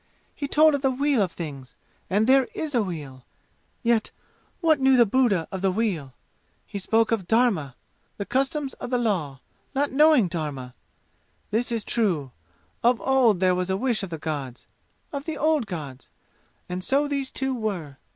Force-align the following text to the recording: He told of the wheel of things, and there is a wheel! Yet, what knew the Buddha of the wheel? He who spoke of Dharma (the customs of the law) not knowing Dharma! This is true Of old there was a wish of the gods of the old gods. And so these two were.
He 0.33 0.47
told 0.47 0.73
of 0.73 0.81
the 0.81 0.89
wheel 0.89 1.21
of 1.21 1.31
things, 1.31 1.75
and 2.09 2.25
there 2.25 2.47
is 2.55 2.73
a 2.73 2.81
wheel! 2.81 3.23
Yet, 3.83 4.09
what 4.59 4.79
knew 4.79 4.97
the 4.97 5.05
Buddha 5.05 5.47
of 5.51 5.61
the 5.61 5.71
wheel? 5.71 6.15
He 6.65 6.79
who 6.79 6.81
spoke 6.81 7.11
of 7.11 7.27
Dharma 7.27 7.75
(the 8.17 8.25
customs 8.25 8.73
of 8.73 8.89
the 8.89 8.97
law) 8.97 9.41
not 9.75 9.91
knowing 9.91 10.27
Dharma! 10.27 10.73
This 11.51 11.71
is 11.71 11.85
true 11.85 12.31
Of 12.81 12.99
old 12.99 13.41
there 13.41 13.53
was 13.53 13.69
a 13.69 13.77
wish 13.77 14.01
of 14.01 14.09
the 14.09 14.17
gods 14.17 14.65
of 15.13 15.25
the 15.25 15.37
old 15.37 15.67
gods. 15.67 16.09
And 16.67 16.83
so 16.83 17.07
these 17.07 17.29
two 17.29 17.53
were. 17.53 17.97